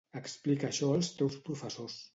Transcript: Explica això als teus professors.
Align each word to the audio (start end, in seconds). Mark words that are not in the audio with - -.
Explica 0.19 0.67
això 0.71 0.89
als 0.97 1.13
teus 1.21 1.39
professors. 1.51 2.05